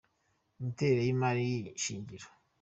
[0.59, 1.47] Imiterere y’imari
[1.83, 2.27] shingiro